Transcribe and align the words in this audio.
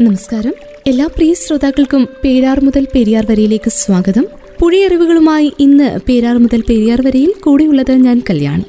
നമസ്കാരം. 0.00 0.52
എല്ലാ 0.86 1.06
പ്രിയ 1.06 1.34
ശ്രോതാക്കൾക്കും 1.34 2.08
പേരാർ 2.24 2.64
മുതൽ 2.64 2.84
പെരിയാർ 2.94 3.26
വരയിലേക്ക് 3.28 3.70
സ്വാഗതം. 3.70 4.24
പുഴയറിവുകളുമായി 4.60 5.52
ഇന്ന് 5.58 6.00
പേരാർ 6.08 6.38
മുതൽ 6.38 6.60
പെരിയാർ 6.60 7.00
വരയിൽ 7.02 7.32
കൂടെയുള്ളത് 7.40 7.92
ഞാൻ 7.92 8.22
കല്യാണി. 8.30 8.64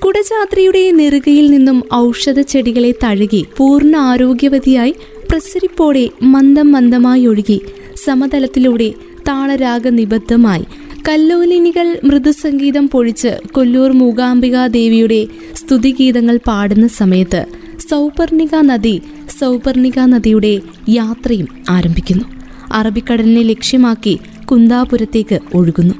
കുടജാത്രയുടെ 0.00 0.90
നെറുകയിൽ 0.90 1.50
നിന്നും 1.50 1.84
ഔഷധ 1.94 2.40
ചെടികളെ 2.40 2.94
തഴുകി 3.04 3.46
പൂർണ 3.56 3.96
ആരോഗ്യവതിയായി 3.96 4.94
പ്രസരിപ്പോടെ 5.30 6.10
മന്ദം 6.22 6.72
മന്ദമായി 6.72 7.26
ഒഴുകി 7.26 7.60
സമതലത്തിലൂടെ 7.96 8.94
താളരാഗ 9.28 9.88
നിബദ്ധമായി 9.88 10.64
കല്ലോലിനികൾ 11.08 11.98
മൃദുസംഗീതം 12.04 12.86
പൊഴിച്ച് 12.86 13.38
കൊല്ലൂർ 13.52 13.92
മൂകാംബികാ 13.92 14.66
ദേവിയുടെ 14.66 15.26
സ്തുതിഗീതങ്ങൾ 15.54 16.36
പാടുന്ന 16.36 16.86
സമയത്ത് 16.86 17.46
സൗപർണിക 17.88 18.54
നദി 18.62 19.02
സൗപർണിക 19.40 19.98
നദിയുടെ 19.98 20.60
യാത്രയും 20.88 21.48
ആരംഭിക്കുന്നു. 21.70 22.24
അറബിക്കടലിനെ 22.72 23.42
ലക്ഷ്യമാക്കി 23.42 24.18
കുന്താപുരത്തേക്ക് 24.44 25.38
ഒഴുകുന്നു. 25.54 25.94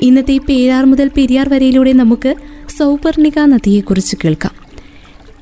ഇന്നത്തെ 0.00 0.38
പേരാർ 0.48 0.84
മുതൽ 0.84 1.10
പെരിയാർ 1.16 1.48
വരയിലൂടെ 1.48 1.92
നമുക്ക് 1.92 2.34
സൗപർണിക 2.78 3.38
നദിയെക്കുറിച്ച് 3.38 4.16
കേൾക്കാം. 4.24 4.52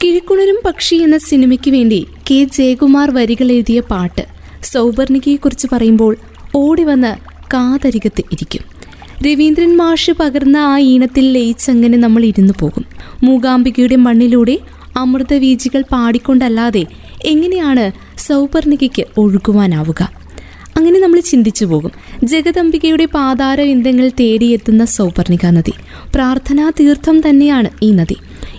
കിഴിക്കുണരും 0.05 0.59
പക്ഷി 0.65 0.97
എന്ന 0.97 1.19
സിനിമയ്ക്ക് 1.19 1.71
വേണ്ടി 1.71 2.07
കെ. 2.31 2.45
ജയകുമാർ 2.45 3.11
വരികൾ 3.11 3.53
എഴുതിയ 3.53 3.81
പാട്ട് 3.81 4.25
സൗപർണികയെക്കുറിച്ച് 4.63 5.67
പറയുമ്പോൾ 5.73 6.17
ഓടി 6.55 6.85
വന്ന് 6.85 7.17
കാതരികത്ത് 7.55 8.25
ഇരിക്കും. 8.33 8.61
രവീന്ദ്രൻ 9.27 9.77
മാഷ് 9.77 10.11
പകർന്ന 10.11 10.57
ആ 10.57 10.79
ഈണത്തിൽ 10.79 11.33
ലയിച്ചങ്ങനെ 11.33 11.99
നമ്മൾ 11.99 12.25
ഇരുന്നു 12.25 12.53
പോകും. 12.61 12.85
മൂകാംബികയുടെ 13.23 13.97
മണ്ണിലൂടെ 13.97 14.59
അമൃതവീജികൾ 14.97 15.85
പാടിക്കൊണ്ടല്ലാതെ 15.93 16.87
എങ്ങനെയാണ് 17.25 17.93
സൗപർണികയ്ക്ക് 18.19 19.05
ഒഴുകുവാനാവുക? 19.19 20.13
അങ്ങനെ 20.77 21.01
നമ്മൾ 21.01 21.21
ചിന്തിച്ചു 21.21 21.65
പോകും. 21.65 21.91
ജഗദംബികയുടെ 22.25 23.05
പാതാരവിന്ദങ്ങൾ 23.05 24.11
തേടിയെത്തുന്ന 24.21 24.85
സൗപർണിക 24.85 25.47
നദി. 25.47 25.73
പ്രാർത്ഥനാ 26.15 26.71
തീർത്ഥം 26.71 27.29
തന്നെയാണ് 27.29 27.71
ഈ 27.83 27.93
നദി. 27.93 28.17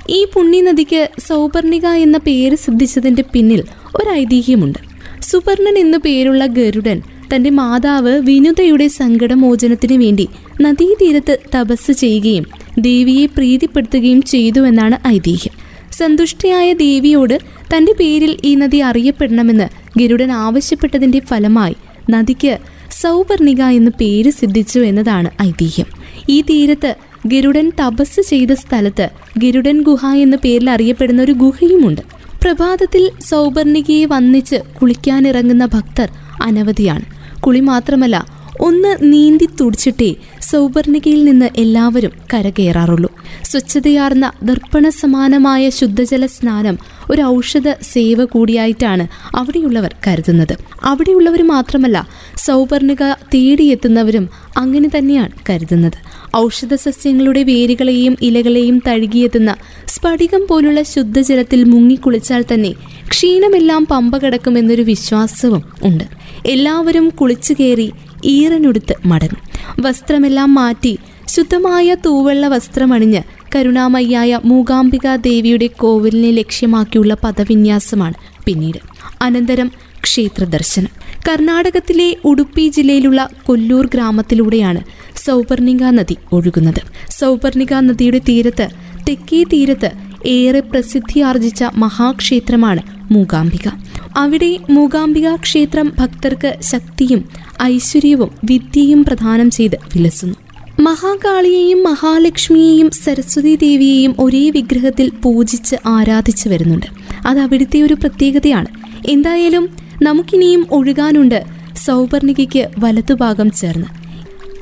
ഈ 0.10 0.26
പുണ്യനദിക്ക് 0.34 1.10
സൗപർണിക 1.28 1.86
എന്ന 1.86 2.18
പേര് 2.18 2.56
സിദ്ധിച്ചതിന്റെ 2.56 3.24
പിന്നിൽ 3.34 3.64
ഒരു 3.96 4.10
ഐതിഹ്യമുണ്ട് 4.10 4.80
സുപർണൻ 5.22 5.78
എന്നു 5.78 5.98
പേരുള്ള 5.98 6.46
ഗരുഡൻ 6.46 7.02
തന്റെ 7.36 7.50
മാതാവ് 7.50 8.20
വിനുതയുടെ 8.20 8.88
സങ്കടമോചനത്തിന് 8.88 10.04
വേണ്ടി 10.04 10.30
നദീതീരത്ത് 10.62 11.38
തപസ് 11.56 11.92
ചെയ്യുകയും 11.92 12.46
ദേവിയെ 12.80 13.26
പ്രീതിപ്പെടുത്തുകയും 13.26 14.22
ചെയ്തുവെന്നാണ് 14.22 15.08
ഐതിഹ്യം. 15.08 15.65
സന്തുഷ്ടയായ 15.98 16.74
ദേവിയോട് 16.74 17.40
തന്റെ 17.76 17.94
പേരിൽ 18.00 18.38
ഈ 18.44 18.56
നദി 18.56 18.78
അറിയപ്പെടണമെന്ന് 18.78 19.68
ഗരുഡൻ 20.00 20.32
ആവശ്യപ്പെട്ടതിന്റെ 20.32 21.20
ഫലമായി 21.20 21.76
നദിക്ക് 22.10 22.58
സൗപർണിക 23.02 23.62
എന്ന് 23.62 23.92
പേര് 23.92 24.30
സിദ്ധിച്ചു 24.30 24.80
എന്നതാണ് 24.80 25.30
ഐതിഹ്യം. 25.44 25.86
ഈ 26.30 26.42
തീരത്ത് 26.42 26.96
ഗരുഡൻ 27.28 27.72
തപസ് 27.80 28.22
ചെയ്ത 28.22 28.52
സ്ഥലത്ത് 28.52 29.10
ഗരുഡൻ 29.38 29.82
ഗുഹ 29.82 30.06
എന്ന 30.06 30.36
പേരിൽ 30.36 30.70
അറിയപ്പെടുന്ന 30.70 31.22
ഒരു 31.22 31.32
ഗുഹയുമുണ്ട്. 31.32 32.02
പ്രഭാതത്തിൽ 32.44 33.12
സൗപർണികയെ 33.22 34.06
വന്നിച്ച് 34.06 34.56
കുളിക്കാനിറങ്ങുന്ന 34.82 35.66
ഭക്തർ 35.66 36.10
അനവധിയാണ്. 36.42 37.06
കുളി 37.42 37.60
മാത്രമല്ല 37.60 38.35
ഒന്ന് 38.60 38.98
നീന്തി 39.02 39.50
തുടിച്ചിട്ടേ 39.62 40.16
സൗപർണികയിൽ 40.42 41.24
നിന്ന് 41.24 41.50
എല്ലാവരും 41.58 42.12
കരകയറാറുള്ളൂ. 42.34 43.10
സ്വച്ഛതയാർന്ന 43.44 44.32
ദർപ്പണ 44.44 44.90
സമാനമായ 44.90 45.70
ശുദ്ധജല 45.70 46.26
സ്നാനം 46.26 46.78
ഒരു 47.10 47.22
ഔഷധ 47.22 47.70
സേവ 47.72 48.26
കൂടിയായിട്ടാണ് 48.26 49.08
അവിടെയുള്ളവർ 49.36 49.96
കരുതുന്നത്. 50.08 50.58
അവിടെയുള്ളവർ 50.84 51.42
മാത്രമല്ല 51.42 52.08
സൗപർണിക 52.38 53.12
തേടിയെത്തുന്നവരും 53.12 54.30
അങ്ങനെ 54.58 54.90
തന്നെയാണ് 54.98 55.32
കരുതുന്നത്. 55.50 55.98
ഔഷധ 56.38 56.74
സസ്യങ്ങളുടെ 56.74 57.44
വേരുകളെയും 57.44 58.18
ഇലകളെയും 58.22 58.82
തഴുകിയെത്തുന്ന 58.88 59.56
സ്ഫടികം 59.88 60.48
പോലുള്ള 60.50 60.82
ശുദ്ധജലത്തിൽ 60.84 61.64
മുങ്ങിക്കുളിച്ചാൽ 61.64 62.46
തന്നെ 62.54 62.74
ക്ഷീണമെല്ലാം 63.08 63.86
പമ്പ 63.86 64.18
കിടക്കുമെന്നൊരു 64.18 64.82
വിശ്വാസവും 64.82 65.64
ഉണ്ട്. 65.84 66.04
എല്ലാവരും 66.46 67.10
കുളിച്ചു 67.10 67.54
കയറി 67.54 67.92
ഈറനുടുത്ത് 68.26 68.96
മടങ്ങും. 69.06 69.42
വസ്ത്രമെല്ലാം 69.82 70.54
മാറ്റി 70.54 70.98
ശുദ്ധമായ 71.28 71.96
തൂവെള്ള 72.06 72.48
വസ്ത്രമണിഞ്ഞ് 72.48 73.22
കരുണാമയ്യായ 73.56 74.40
മൂകാംബിക 74.46 75.16
ദേവിയുടെ 75.16 75.68
കോവിലിനെ 75.68 76.32
ലക്ഷ്യമാക്കിയുള്ള 76.32 77.14
പദവിന്യാസമാണ് 77.14 78.14
പിന്നീട്. 78.46 78.78
അനന്തരം 79.22 79.72
ക്ഷേത്ര 80.02 80.44
ദർശനം 80.44 80.88
കർണാടകത്തിലെ 81.30 82.16
ഉടുപ്പി 82.26 82.68
ജില്ലയിലുള്ള 82.68 83.30
കൊല്ലൂർ 83.46 83.86
ഗ്രാമത്തിലൂടെയാണ് 83.86 84.82
സൗപർണിക 85.26 85.84
നദി 85.84 86.18
ഒഴുകുന്നത്. 86.32 86.82
സൗപർണിക 87.10 87.74
നദിയുടെ 87.74 88.18
തീരത്ത് 88.18 88.68
തെക്കേ 89.10 89.44
തീരത്ത് 89.44 89.92
ഏറെ 90.26 90.60
പ്രസിദ്ധി 90.60 91.20
ആർജിച്ച 91.20 91.64
മഹാക്ഷേത്രമാണ് 91.76 92.82
മൂകാംബിക. 93.12 93.70
അവിടെ 94.16 94.60
മൂകാംബിക 94.70 95.36
ക്ഷേത്രം 95.36 95.94
ഭക്തർക്ക് 96.00 96.58
ശക്തിയും 96.62 97.30
ഐശ്വര്യവും 97.64 98.30
വിദ്യയും 98.46 99.04
പ്രദാനം 99.04 99.50
ചെയ്ത് 99.50 99.76
വിലസുന്നു. 99.96 100.36
മഹാകാളിയെയും 100.80 101.84
മഹാലക്ഷ്മിയെയും 101.84 102.92
സരസ്വതി 102.92 103.56
ദേവിയെയും 103.56 104.16
ഒരേ 104.20 104.50
വിഗ്രഹത്തിൽ 104.50 105.12
പൂജിച്ച് 105.24 105.76
ആരാധിച്ചു 105.86 106.50
വരുന്നുണ്ട്. 106.50 106.86
അത് 107.26 107.40
അവിടുത്തെ 107.40 107.82
ഒരു 107.82 107.94
പ്രത്യേകതയാണ്. 107.94 108.68
എന്തായാലും 109.10 109.70
നമുക്കിനിയും 110.02 110.68
ഒഴുകാനുണ്ട് 110.72 111.46
സൗപർണികയ്ക്ക് 111.76 112.70
വലതുഭാഗം 112.80 113.52
ചേർന്ന്. 113.52 113.88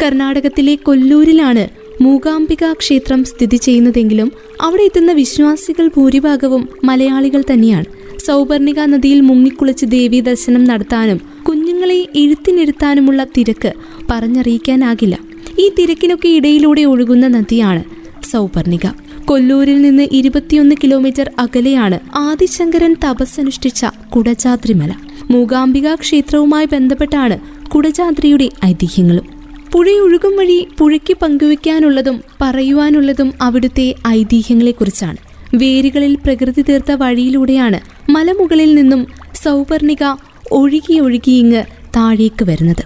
കർണാടകത്തിലെ 0.04 0.76
കൊല്ലൂരിലാണ് 0.76 1.70
മൂകാംബിക 2.02 2.74
ക്ഷേത്രം 2.74 3.24
സ്ഥിതി 3.24 3.58
ചെയ്യുന്നതെങ്കിലും 3.58 4.32
അവിടെ 4.62 4.84
എത്തുന്ന 4.84 5.12
വിശ്വാസികൾ 5.12 5.88
ഭൂരിഭാഗവും 5.88 6.70
മലയാളികൾ 6.84 7.44
തന്നെയാണ്. 7.52 8.03
സൗപർണിക 8.26 8.80
നദിയിൽ 8.80 9.22
മുങ്ങിക്കുളിച്ച് 9.22 9.86
ദേവി 9.86 10.20
ദർശനം 10.20 10.64
നടത്താനും 10.64 11.22
കുഞ്ഞുങ്ങളെ 11.44 12.08
എഴുത്തിനിരുത്താനുമുള്ള 12.16 13.24
തിരക്ക് 13.24 13.74
പറഞ്ഞറിയിക്കാനാകില്ല. 14.12 15.20
ഈ 15.60 15.72
തിരക്കിനൊക്കെ 15.80 16.30
ഇടയിലൂടെ 16.30 16.82
ഒഴുകുന്ന 16.82 17.28
നദിയാണ് 17.28 17.84
സൗപർണിക. 18.32 18.88
കൊല്ലൂരിൽ 19.26 19.82
നിന്ന് 19.82 20.08
ഇരുപത്തിയൊന്ന് 20.12 20.76
കിലോമീറ്റർ 20.84 21.32
അകലെയാണ് 21.40 22.00
ആദിശങ്കരൻ 22.16 22.96
തപസ്സനുഷ്ഠിച്ച 23.06 23.86
കുടജാദ്രിമല. 24.16 24.94
മൂകാംബിക 25.32 25.96
ക്ഷേത്രവുമായി 25.96 26.66
ബന്ധപ്പെട്ടാണ് 26.66 27.40
കുടജാദ്രിയുടെ 27.68 28.50
ഐതിഹ്യങ്ങളും. 28.66 29.28
പുഴയൊഴുകും 29.72 30.38
വഴി 30.38 30.68
പുഴയ്ക്ക് 30.78 31.18
പങ്കുവയ്ക്കാനുള്ളതും 31.22 32.24
പറയുവാനുള്ളതും 32.42 33.34
അവിടുത്തെ 33.42 33.96
ഐതിഹ്യങ്ങളെക്കുറിച്ചാണ്. 34.08 35.18
വേരുകളിൽ 35.56 36.16
പ്രകൃതി 36.16 36.62
തീർത്ത 36.62 36.92
വഴിയിലൂടെയാണ് 36.92 37.93
മലമുകളിൽ 38.14 38.76
നിന്നും 38.76 39.08
സൗപർണിക 39.44 40.04
ഒഴുകി 40.52 41.00
ഒഴുകി 41.00 41.36
താഴേക്ക് 41.96 42.46
വരുന്നത്. 42.46 42.84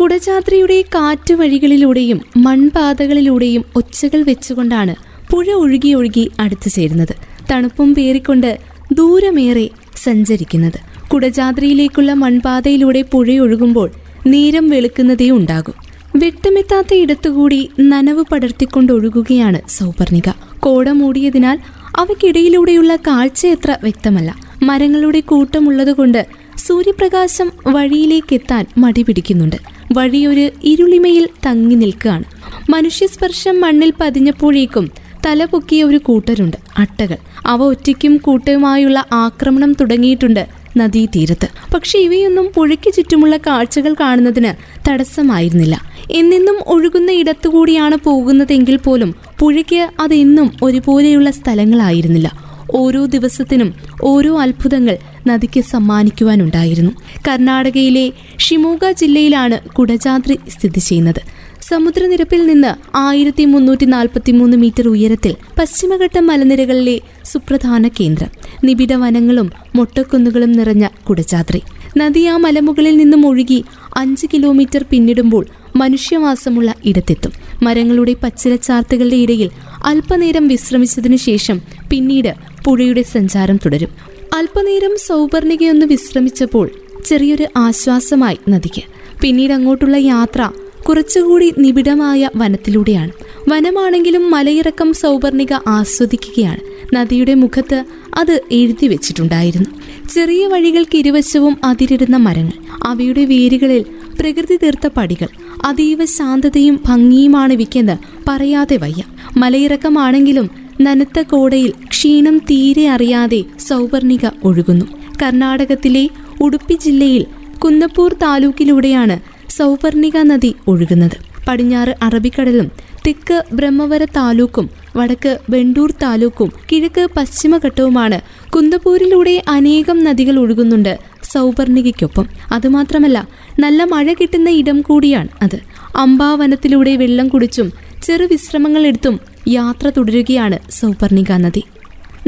കുടജാത്രയുടെ 0.00 0.84
കാറ്റ് 0.94 1.34
വഴികളിലൂടെയും 1.34 2.20
മൺപാതകളിലൂടെയും 2.36 3.64
ഒച്ചകൾ 3.76 4.22
വെച്ചുകൊണ്ടാണ് 4.22 4.94
പുഴ 5.30 5.46
ഒഴുകി 5.52 5.94
ഒഴുകി 5.94 6.30
അടുത്തു 6.40 6.68
ചേരുന്നത്. 6.68 7.14
തണുപ്പും 7.50 7.94
പേറിക്കൊണ്ട് 7.94 8.58
ദൂരമേറെ 8.92 9.70
സഞ്ചരിക്കുന്നത്. 9.96 11.08
കുടജാദ്രിയിലേക്കുള്ള 11.08 12.12
മൺപാതയിലൂടെ 12.12 13.02
പുഴയൊഴുകുമ്പോൾ 13.02 13.90
നേരം 14.26 14.68
വെളുക്കുന്നതേ 14.68 15.30
ഉണ്ടാകും. 15.30 15.74
വെട്ടമെത്താത്ത 16.16 16.94
ഇടത്തുകൂടി 16.94 17.70
നനവ് 17.80 18.24
പടർത്തിക്കൊണ്ടൊഴുകുകയാണ് 18.32 19.60
സൗപർണിക 19.68 20.30
കോട 20.60 20.88
മൂടിയതിനാൽ 20.88 21.58
അവയ്ക്കിടയിലൂടെയുള്ള 21.96 22.96
കാഴ്ചയത്ര 22.96 23.76
വ്യക്തമല്ല. 23.82 24.43
മരങ്ങളുടെ 24.64 25.20
കൂട്ടമുള്ളതുകൊണ്ട് 25.20 26.26
സൂര്യപ്രകാശം 26.56 27.52
വഴിയിലേക്ക് 27.66 28.34
എത്താൻ 28.34 28.66
മടി 28.78 29.02
പിടിക്കുന്നുണ്ട്. 29.02 29.56
വഴിയൊരു 29.92 30.50
ഇരുളിമയിൽ 30.64 31.28
തങ്ങി 31.46 31.74
നിൽക്കുകയാണ്. 31.74 32.24
മനുഷ്യസ്പർശം 32.70 33.60
മണ്ണിൽ 33.60 33.92
പതിഞ്ഞപ്പോഴേക്കും 34.00 34.90
തല 35.26 35.44
പൊക്കിയ 35.44 35.84
ഒരു 35.84 35.98
കൂട്ടരുണ്ട് 35.98 36.56
അട്ടകൾ. 36.78 37.16
അവ 37.46 37.62
ഒറ്റയ്ക്കും 37.62 38.16
കൂട്ടയുമായുള്ള 38.16 39.04
ആക്രമണം 39.12 39.72
തുടങ്ങിയിട്ടുണ്ട് 39.72 40.46
നദീതീരത്ത്. 40.76 41.48
പക്ഷെ 41.74 41.98
ഇവയൊന്നും 41.98 42.46
പുഴയ്ക്ക് 42.54 42.94
ചുറ്റുമുള്ള 42.94 43.36
കാഴ്ചകൾ 43.36 43.94
കാണുന്നതിന് 44.00 44.52
തടസ്സമായിരുന്നില്ല. 44.90 45.76
എന്നെന്നും 46.10 46.56
ഒഴുകുന്ന 46.66 47.10
ഇടത്തുകൂടിയാണ് 47.12 47.96
പോകുന്നതെങ്കിൽ 47.96 48.76
പോലും 48.76 49.14
പുഴയ്ക്ക് 49.38 49.88
അതെന്നും 50.00 50.48
ഒരുപോലെയുള്ള 50.62 51.30
സ്ഥലങ്ങളായിരുന്നില്ല. 51.30 52.43
ഓരോ 52.74 53.06
ദിവസത്തിനും 53.06 53.74
ഓരോ 54.02 54.40
അത്ഭുതങ്ങൾ 54.40 54.98
നദിക്ക് 55.26 55.60
സമ്മാനിക്കുവാനുണ്ടായിരുന്നു. 55.60 56.90
കർണാടകയിലെ 57.28 58.12
ഷിമോഗ 58.38 58.90
ജില്ലയിലാണ് 58.90 59.60
കുടജാദ്രി 59.68 60.38
സ്ഥിതി 60.48 60.78
ചെയ്യുന്നത്. 60.78 61.20
സമുദ്രനിരപ്പിൽ 61.62 62.46
നിന്ന് 62.46 62.96
ആയിരത്തി 62.96 63.44
മുന്നൂറ്റി 63.44 63.84
നാൽപ്പത്തി 63.84 64.32
മൂന്ന് 64.32 64.56
മീറ്റർ 64.56 64.88
ഉയരത്തിൽ 64.88 65.36
പശ്ചിമഘട്ട 65.58 66.18
മലനിരകളിലെ 66.18 67.00
സുപ്രധാന 67.24 67.88
കേന്ദ്രം. 67.88 68.30
നിബിഡ 68.64 68.92
വനങ്ങളും 68.92 69.52
മൊട്ടക്കുന്നുകളും 69.74 70.52
നിറഞ്ഞ 70.52 70.88
കുടജാദ്രി 71.08 71.62
നദി 71.96 72.24
ആ 72.24 72.36
മലമുകളിൽ 72.36 72.96
നിന്നും 72.96 73.26
ഒഴുകി 73.26 73.64
അഞ്ച് 73.96 74.26
കിലോമീറ്റർ 74.34 74.84
പിന്നിടുമ്പോൾ 74.90 75.46
മനുഷ്യവാസമുള്ള 75.76 76.74
ഇടത്തെത്തും. 76.84 77.32
മരങ്ങളുടെ 77.62 78.14
പച്ചിലച്ചാർത്തുകളുടെ 78.22 79.16
ഇടയിൽ 79.16 79.50
അല്പനേരം 79.84 80.48
വിശ്രമിച്ചതിനു 80.48 81.16
ശേഷം 81.16 81.60
പിന്നീട് 81.90 82.53
പുഴയുടെ 82.66 83.02
സഞ്ചാരം 83.02 83.56
തുടരും. 83.56 83.88
അല്പനേരം 84.36 84.90
സൗപർണികയൊന്ന് 85.06 85.86
വിശ്രമിച്ചപ്പോൾ 85.86 86.70
ചെറിയൊരു 87.04 87.46
ആശ്വാസമായി 87.56 88.38
നദിക്ക്. 88.48 88.82
പിന്നീട് 89.20 89.52
അങ്ങോട്ടുള്ള 89.52 89.96
യാത്ര 89.96 90.50
കുറച്ചുകൂടി 90.88 91.54
നിബിഡമായ 91.58 92.30
വനത്തിലൂടെയാണ്. 92.36 93.10
വനമാണെങ്കിലും 93.48 94.30
മലയിറക്കം 94.30 94.92
സൗപർണിക 94.92 95.52
ആസ്വദിക്കുകയാണ്. 95.66 96.60
നദിയുടെ 96.94 97.34
മുഖത്ത് 97.34 97.84
അത് 98.18 98.40
എഴുതി 98.52 98.88
വെച്ചിട്ടുണ്ടായിരുന്നു. 98.88 99.70
ചെറിയ 100.14 100.46
വഴികൾക്ക് 100.46 100.98
ഇരുവശവും 100.98 101.56
അതിരിടുന്ന 101.64 102.16
മരങ്ങൾ. 102.16 102.52
അവയുടെ 102.86 103.24
വേരുകളിൽ 103.24 103.84
പ്രകൃതി 104.20 104.56
തീർത്ത 104.56 104.86
പടികൾ. 104.86 105.26
അതീവ 105.64 106.04
ശാന്തതയും 106.04 106.80
ഭംഗിയുമാണ് 106.86 107.52
ഇവയ്ക്കെന്ന് 107.52 107.96
പറയാതെ 108.28 108.76
വയ്യ. 108.76 109.02
മലയിറക്കമാണെങ്കിലും 109.36 110.63
നനുത്ത 110.80 111.22
കോടയിൽ 111.22 111.72
ക്ഷീണം 111.88 112.38
തീരെ 112.38 112.88
അറിയാതെ 112.88 113.44
സൗവർണിക 113.58 114.26
ഒഴുകുന്നു. 114.44 114.84
കർണാടകത്തിലെ 115.22 116.08
ഉടുപ്പി 116.40 116.74
ജില്ലയിൽ 116.74 117.26
കുന്നപ്പൂർ 117.64 118.12
താലൂക്കിലൂടെയാണ് 118.12 119.20
സൗവർണിക 119.50 120.16
നദി 120.16 120.54
ഒഴുകുന്നത്. 120.68 121.16
പടിഞ്ഞാറ് 121.48 121.94
അറബിക്കടലും 122.02 122.70
തെക്ക് 123.06 123.44
ബ്രഹ്മവര 123.52 124.04
താലൂക്കും 124.04 124.70
വടക്ക് 124.96 125.38
വെണ്ടൂർ 125.50 125.90
താലൂക്കും 126.02 126.52
കിഴക്ക് 126.72 127.08
പശ്ചിമഘട്ടവുമാണ് 127.16 128.20
കുന്തപൂരിലൂടെ 128.54 129.42
അനേകം 129.48 129.98
നദികൾ 130.04 130.38
ഒഴുകുന്നുണ്ട് 130.38 130.98
സൗപർണികയ്ക്കൊപ്പം 131.22 132.26
അതുമാത്രമല്ല 132.52 133.28
നല്ല 133.58 133.84
മഴ 133.84 134.12
കിട്ടുന്ന 134.12 134.50
ഇടം 134.50 134.80
കൂടിയാണ് 134.80 135.28
അത്. 135.42 135.58
അമ്പാവനത്തിലൂടെ 135.96 136.96
വെള്ളം 136.96 137.28
കുടിച്ചും 137.28 137.72
ചെറു 138.02 138.24
വിശ്രമങ്ങൾ 138.24 138.86
എടുത്തും 138.86 139.20
യാത്ര 139.48 139.88
തുടരുകയാണ് 139.88 140.58
സൗപർണിക 140.70 141.32
നദി. 141.32 141.62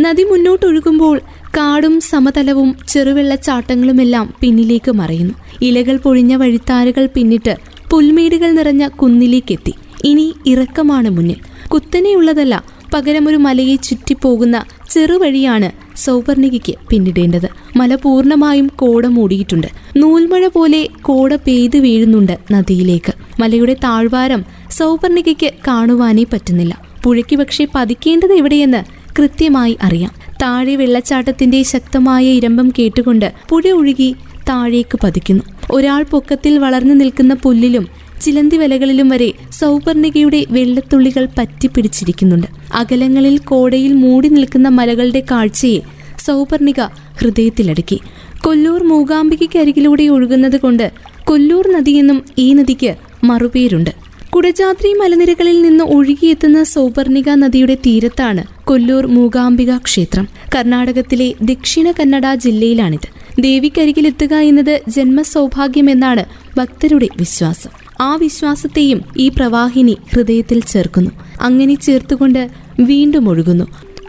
നദി 0.01 0.23
മുന്നോട്ടൊഴുകുമ്പോൾ 0.23 1.21
കാടും 1.57 2.01
സമതലവും 2.01 2.77
ചെറുവെള്ളച്ചാട്ടങ്ങളുമെല്ലാം 2.89 4.35
പിന്നിലേക്ക് 4.41 4.91
മറയുന്നു. 4.91 5.35
ഇലകൾ 5.63 5.97
പൊഴിഞ്ഞ 5.97 6.35
വഴിത്താരുകൾ 6.35 7.09
പിന്നിട്ട് 7.15 7.57
പുൽമേടുകൾ 7.91 8.51
നിറഞ്ഞ 8.51 8.89
കുന്നിലേക്കെത്തി. 8.89 9.75
ഇനി 10.05 10.35
ഇറക്കമാണ് 10.47 11.11
മുന്നിൽ. 11.11 11.69
കുത്തനെയുള്ളതല്ല 11.69 12.65
പകരമൊരു 12.95 13.37
മലയെ 13.37 13.77
ചുറ്റിപ്പോകുന്ന 13.77 14.65
ചെറുവഴിയാണ് 14.91 15.71
സൗപർണികയ്ക്ക് 15.97 16.75
പിന്നിടേണ്ടത്. 16.91 17.49
മല 17.77 17.95
പൂർണമായും 17.95 18.67
കോട 18.67 19.07
മൂടിയിട്ടുണ്ട്. 19.07 19.67
നൂൽമഴ 19.97 20.47
പോലെ 20.47 20.89
കോട 21.03 21.35
പെയ്തു 21.35 21.79
വീഴുന്നുണ്ട് 21.79 22.39
നദിയിലേക്ക്. 22.51 23.13
മലയുടെ 23.41 23.75
താഴ്വാരം 23.75 24.45
സൗപർണികയ്ക്ക് 24.71 25.51
കാണുവാനേ 25.69 26.25
പറ്റുന്നില്ല. 26.33 26.86
പുഴയ്ക്ക് 27.07 27.37
പക്ഷേ 27.37 27.67
പതിക്കേണ്ടത് 27.75 28.33
എവിടെയെന്ന് 28.33 28.85
കൃത്യമായി 29.19 29.77
അറിയാം. 29.83 30.11
താഴെ 30.43 30.77
വെള്ളച്ചാട്ടത്തിന്റെ 30.77 31.63
ശക്തമായ 31.63 32.25
ഇരമ്പം 32.25 32.73
കേട്ടുകൊണ്ട് 32.79 33.33
പുഴ 33.49 33.71
ഒഴുകി 33.71 34.15
താഴേക്ക് 34.49 34.99
പതിക്കുന്നു. 35.05 35.45
ഒരാൾ 35.73 36.03
പൊക്കത്തിൽ 36.03 36.59
വളർന്നു 36.59 36.95
നിൽക്കുന്ന 36.95 37.35
പുല്ലിലും 37.35 37.89
ചിലന്തി 38.21 38.57
വലകളിലും 38.57 39.09
വരെ 39.09 39.33
സൗപർണികയുടെ 39.51 40.45
വെള്ളത്തുള്ളികൾ 40.51 41.29
പറ്റിപ്പിടിച്ചിരിക്കുന്നുണ്ട്. 41.39 42.47
അകലങ്ങളിൽ 42.75 43.39
കോടയിൽ 43.39 43.93
മൂടി 43.93 44.29
നിൽക്കുന്ന 44.29 44.69
മലകളുടെ 44.69 45.23
കാഴ്ചയെ 45.31 45.81
സൗപർണിക 46.19 46.81
ഹൃദയത്തിലടുക്കി. 47.19 48.01
കൊല്ലൂർ 48.41 48.83
മൂകാംബികയ്ക്കരികിലൂടെ 48.83 50.09
ഒഴുകുന്നത് 50.09 50.61
കൊണ്ട് 50.61 50.93
കൊല്ലൂർ 51.25 51.73
നദിയെന്നും 51.73 52.25
ഈ 52.39 52.53
നദിക്ക് 52.53 52.95
മറുപേരുണ്ട്. 53.25 54.06
കുടജാദ്രി 54.37 54.93
മലനിരകളിൽ 54.93 55.63
നിന്ന് 55.63 55.85
ഒഴുകിയെത്തുന്ന 55.85 56.63
സൗപർണിക 56.63 57.31
നദിയുടെ 57.31 57.75
തീരത്താണ് 57.75 58.45
കൊല്ലൂർ 58.65 59.07
മൂകാംബിക 59.07 59.77
ക്ഷേത്രം. 59.77 60.29
കർണാടകത്തിലെ 60.57 61.35
ദക്ഷിണ 61.43 61.91
കന്നഡ 61.91 62.35
ജില്ലയിലാണിത്. 62.35 63.09
ദേവിക്കരികിലെത്തുക 63.43 64.35
എന്നത് 64.35 64.81
ജന്മസൗഭാഗ്യമെന്നാണ് 64.89 66.25
ഭക്തരുടെ 66.57 67.09
വിശ്വാസം. 67.17 67.71
ആ 68.01 68.17
വിശ്വാസത്തെയും 68.17 69.01
ഈ 69.17 69.29
പ്രവാഹിനി 69.29 69.97
ഹൃദയത്തിൽ 70.15 70.61
ചേർക്കുന്നു. 70.61 71.11
അങ്ങനെ 71.41 71.75
ചേർത്തുകൊണ്ട് 71.75 72.49
വീണ്ടും 72.81 73.29
ഒഴുകുന്നു. 73.29 73.65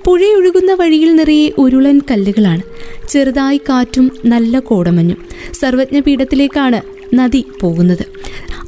പുഴയൊഴുകുന്ന 0.06 0.74
വഴിയിൽ 0.74 1.16
നിറയെ 1.16 1.52
ഉരുളൻ 1.58 2.02
കല്ലുകളാണ്. 2.12 2.62
ചെറുതായി 3.10 3.58
കാറ്റും 3.58 4.12
നല്ല 4.26 4.60
കോടമഞ്ഞും. 4.60 5.18
സർവജ്ഞപീഠത്തിലേക്കാണ് 5.60 6.82
നദി 7.16 7.46
പോകുന്നത്. 7.62 8.06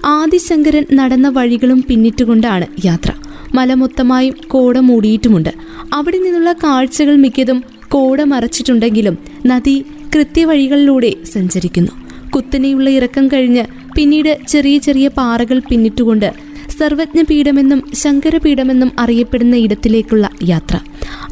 ആദിശങ്കരൻ 0.06 0.86
നടന്ന 0.94 1.30
വഴികളും 1.30 1.84
പിന്നിട്ടുകൊണ്ടാണ് 1.90 2.66
യാത്ര. 2.86 3.12
മലമൊത്തമായും 3.56 4.36
കോട 4.48 4.78
മൂടിയിട്ടുമുണ്ട്. 4.78 5.50
അവിടെ 5.94 6.18
നിന്നുള്ള 6.18 6.54
കാഴ്ചകൾ 6.54 7.16
മിക്കതും 7.16 7.64
കോട 7.88 8.22
മറച്ചിട്ടുണ്ടെങ്കിലും 8.22 9.18
നദി 9.46 9.86
കൃത്യവഴികളിലൂടെ 10.16 11.14
സഞ്ചരിക്കുന്നു. 11.34 11.92
കുത്തനെയുള്ള 12.30 12.90
ഇറക്കം 12.90 13.28
കഴിഞ്ഞ് 13.28 13.64
പിന്നീട് 13.96 14.38
ചെറിയ 14.48 14.78
ചെറിയ 14.78 15.08
പാറകൾ 15.08 15.62
പിന്നിട്ടുകൊണ്ട് 15.70 16.34
സർവജ്ഞപീഠമെന്നും 16.80 17.84
ശങ്കരപീഠമെന്നും 17.94 18.92
അറിയപ്പെടുന്ന 19.00 19.56
ഇടത്തിലേക്കുള്ള 19.56 20.30
യാത്ര. 20.44 20.80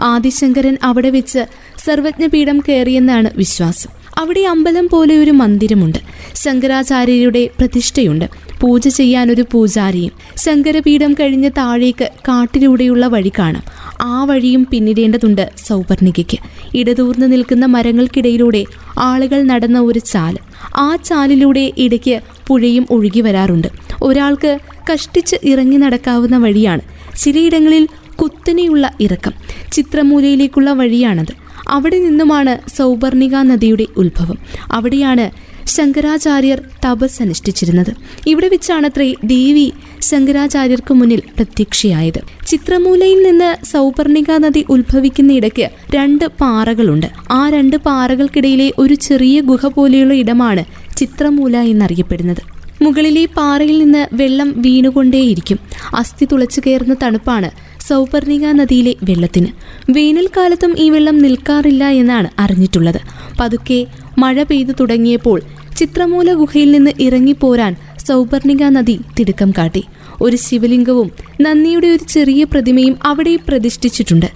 ആദിശങ്കരൻ 0.01 0.77
അവിടെ 0.83 1.09
വെച്ച് 1.09 1.45
സർവജ്ഞപീഠം 1.85 2.59
കയറിയെന്നാണ് 2.69 3.29
വിശ്വാസം. 3.37 3.96
അവിടെ 4.17 4.41
അമ്പലം 4.41 4.89
പോലെ 4.89 5.17
ഒരു 5.17 5.31
മന്ദിരമുണ്ട്. 5.31 5.99
ശങ്കരാചാര്യരുടെ 6.35 7.49
പ്രതിഷ്ഠയുണ്ട്. 7.59 8.25
പൂജ 8.61 8.87
ചെയ്യാൻ 8.87 9.31
ഒരു 9.31 9.45
പൂജാരിയും. 9.51 10.11
ശങ്കരപീഠം 10.37 11.13
കഴിഞ്ഞ് 11.13 11.49
താഴേക്ക് 11.57 12.09
കാട്ടിലൂടെയുള്ള 12.27 13.07
വഴി 13.07 13.31
കാണാം. 13.39 13.63
ആ 14.01 14.23
വഴിയും 14.23 14.67
പിന്നിടേണ്ടതുണ്ട് 14.71 15.51
സൗപർണികയ്ക്ക്. 15.67 16.37
ഇടതൂർന്ന് 16.77 17.31
നിൽക്കുന്ന 17.31 17.65
മരങ്ങൾക്കിടയിലൂടെ 17.65 18.65
ആളുകൾ 18.99 19.43
നടന്ന 19.43 19.79
ഒരു 19.79 19.99
ചാൽ. 19.99 20.37
ആ 20.75 20.95
ചാലിലൂടെ 20.95 21.73
ഇടയ്ക്ക് 21.77 22.21
പുഴയും 22.47 22.87
ഒഴുകി 22.89 23.21
വരാറുണ്ട്. 23.21 23.67
ഒരാൾക്ക് 24.03 24.59
കഷ്ടിച്ച് 24.93 25.35
ഇറങ്ങി 25.43 25.77
നടക്കാവുന്ന 25.77 26.37
വഴിയാണ്. 26.37 26.81
ചിലയിടങ്ങളിൽ 27.17 27.87
കുത്തനെയുള്ള 28.15 28.93
ഇറക്കം. 28.99 29.33
ചിത്രമൂലയിലേക്കുള്ള 29.71 30.71
വഴിയാണത്. 30.71 31.46
അവിടെ 31.69 31.99
നിന്നുമാണ് 31.99 32.69
സൗപർണിക 32.75 33.35
നദിയുടെ 33.35 33.85
ഉത്ഭവം. 33.97 34.37
അവിടെയാണ് 34.71 35.31
ശങ്കരാചാര്യർ 35.65 36.61
തപസ് 36.85 37.21
അനുഷ്ഠിച്ചിരുന്നത്. 37.21 37.95
ഇവിടെ 38.27 38.47
വെച്ചാണത്രേ 38.47 39.13
ദേവി 39.23 39.73
ശങ്കരാചാര്യർക്ക് 40.01 40.93
മുന്നിൽ 40.93 41.21
പ്രത്യക്ഷയായത്. 41.35 42.21
ചിത്രമൂലയിൽ 42.47 43.23
നിന്ന് 43.23 43.65
സൗപർണിക 43.65 44.31
നദി 44.31 44.65
ഉത്ഭവിക്കുന്ന 44.69 45.33
ഇടയ്ക്ക് 45.33 45.69
രണ്ട് 45.95 46.25
പാറകളുണ്ട്. 46.25 47.07
ആ 47.31 47.49
രണ്ട് 47.49 47.77
പാറകൾക്കിടയിലെ 47.77 48.73
ഒരു 48.77 48.93
ചെറിയ 48.93 49.41
ഗുഹ 49.41 49.65
പോലെയുള്ള 49.65 50.13
ഇടമാണ് 50.13 50.65
ചിത്രമൂല 50.97 51.57
എന്നറിയപ്പെടുന്നത്. 51.57 52.41
മുകളിലെ 52.81 53.25
പാറയിൽ 53.25 53.77
നിന്ന് 53.77 54.07
വെള്ളം 54.13 54.61
വീണുകൊണ്ടേയിരിക്കും. 54.61 55.59
അസ്ഥി 55.95 56.25
തുളച്ചു 56.25 56.61
കയറുന്ന 56.67 56.95
തണുപ്പാണ് 57.03 57.66
സൗപർണിക 57.89 58.45
നദിയിലെ 58.59 58.93
വെള്ളത്തിന്. 59.03 59.49
വേനൽക്കാലത്തും 59.89 60.73
ഈ 60.77 60.89
വെള്ളം 60.89 61.17
നിൽക്കാറില്ല 61.17 61.83
എന്നാണ് 62.01 62.29
അറിഞ്ഞിട്ടുള്ളത്. 62.39 62.99
പതുക്കെ 63.39 63.79
മഴ 64.17 64.43
പെയ്തു 64.43 64.73
തുടങ്ങിയപ്പോൾ 64.79 65.39
ചിത്രമൂല 65.77 66.33
ഗുഹയിൽ 66.33 66.71
നിന്ന് 66.71 66.91
ഇറങ്ങിപ്പോരാൻ 66.99 67.73
സൗപർണിക 68.07 68.63
നദി 68.63 68.99
തിടുക്കം 69.19 69.49
കാട്ടി. 69.57 69.83
ഒരു 70.21 70.35
ശിവലിംഗവും 70.35 71.09
നന്ദിയുടെ 71.41 71.87
ഒരു 71.87 72.03
ചെറിയ 72.09 72.43
പ്രതിമയും 72.43 72.95
അവിടെ 73.05 73.33
പ്രതിഷ്ഠിച്ചിട്ടുണ്ട്. 73.47 74.29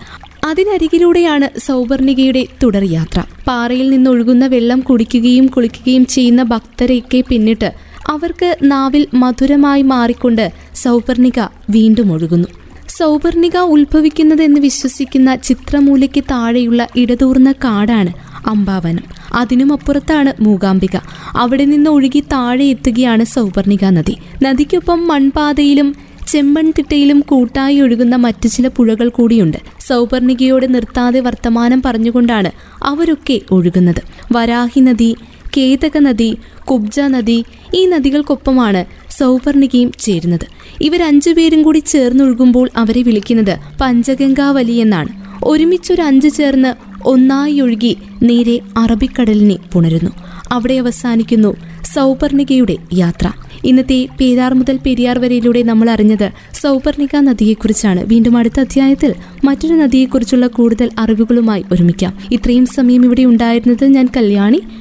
അതിനരികിലൂടെയാണ് 0.46 1.48
സൗപർണികയുടെ 1.60 2.43
തുടർയാത്ര 2.63 3.20
പാറയിൽ 3.48 3.89
നിന്നൊഴുകുന്ന 3.89 4.46
വെള്ളം 4.46 4.79
കുടിക്കുകയും 4.79 5.48
കുളിക്കുകയും 5.48 6.05
ചെയ്യുന്ന 6.05 6.43
ഭക്തരെയൊക്കെ 6.43 7.24
പിന്നിട്ട് 7.29 7.70
അവർക്ക് 8.10 8.50
നാവിൽ 8.63 9.08
മധുരമായി 9.13 9.81
മാറിക്കൊണ്ട് 9.81 10.46
സൗപർണിക 10.75 11.39
വീണ്ടും 11.70 12.13
ഒഴുകുന്നു. 12.13 12.50
സൗപർണിക 13.01 13.58
ഉത്ഭവിക്കുന്നതെന്ന് 13.58 14.62
വിശ്വസിക്കുന്ന 14.62 15.36
ചിത്രമൂലയ്ക്ക് 15.36 16.24
താഴെയുള്ള 16.24 16.88
ഇടതൂർന്ന 16.96 17.51
കാടാണ് 17.51 18.13
അമ്പാവനം. 18.48 19.03
അതിനുമപ്പുറത്താണ് 19.34 20.34
മൂകാംബിക. 20.41 20.98
അവിടെ 21.38 21.65
നിന്ന് 21.65 21.89
ഒഴുകി 21.89 22.20
താഴെ 22.20 22.65
എത്തുകയാണ് 22.65 23.24
സൗപർണിക 23.24 23.86
നദി. 23.86 24.17
നദിക്കൊപ്പം 24.43 25.08
മൺപാതയിലും 25.08 25.96
ചെമ്പൺതിട്ടയിലും 26.27 27.20
കൂട്ടായി 27.20 27.79
ഒഴുകുന്ന 27.79 28.15
മറ്റു 28.15 28.48
ചില 28.48 28.67
പുഴകൾ 28.67 29.10
കൂടിയുണ്ട്. 29.10 29.58
സൗപർണികയോട് 29.88 30.74
നിർത്താതെ 30.74 31.20
വർത്തമാനം 31.20 31.81
പറഞ്ഞുകൊണ്ടാണ് 31.81 32.51
അവരൊക്കെ 32.84 33.41
ഒഴുകുന്നത്. 33.51 34.01
വരാഹി 34.31 34.79
നദി 34.79 35.15
കേതക 35.58 35.98
നദി 35.98 36.38
കുബ്ജ 36.65 37.00
നദി 37.00 37.46
ഈ 37.75 37.86
നദികൾക്കൊപ്പമാണ് 37.86 38.86
സൗപർണികയും 39.10 39.91
ചേരുന്നത്. 40.00 40.46
ഇവരഞ്ചു 40.81 41.29
പേരും 41.29 41.62
കൂടി 41.62 41.79
ചേർന്നൊഴുകുമ്പോൾ 41.79 42.70
അവരെ 42.75 43.01
വിളിക്കുന്നത് 43.01 43.58
പഞ്ചഗംഗാവലി 43.81 44.72
എന്നാണ്. 44.72 45.10
ഒരുമിച്ചൊരു 45.43 46.01
അഞ്ച് 46.01 46.29
ചേർന്ന് 46.29 46.74
ഒന്നായി 47.08 47.60
ഒഴുകി 47.60 47.98
നേരെ 48.24 48.60
അറബിക്കടലിനെ 48.77 49.58
പുണരുന്നു. 49.74 50.12
അവിടെ 50.51 50.74
അവസാനിക്കുന്നു 50.74 51.55
സൗപർണികയുടെ 51.93 52.77
യാത്ര. 52.93 53.31
ഇന്നത്തെ 53.65 54.08
പേരാർ 54.22 54.53
മുതൽ 54.53 54.79
പെരിയാർ 54.86 55.20
വരെയിലൂടെ 55.20 55.63
നമ്മൾ 55.63 55.89
അറിഞ്ഞത് 55.89 56.31
സൗപർണിക 56.53 57.15
നദിയെക്കുറിച്ചാണ്. 57.15 58.03
വീണ്ടും 58.08 58.38
അടുത്ത 58.38 58.60
അധ്യായത്തിൽ 58.60 59.13
മറ്റൊരു 59.46 59.74
നദിയെക്കുറിച്ചുള്ള 59.74 60.48
കൂടുതൽ 60.48 60.89
അറിവുകളുമായി 61.00 61.63
ഒരുമിക്കാം. 61.72 62.13
ഇത്രയും 62.31 62.65
സമയം 62.65 63.05
ഇവിടെ 63.05 63.24
ഉണ്ടായിരുന്നത് 63.24 63.86
ഞാൻ 63.86 64.10
കല്യാണി. 64.17 64.62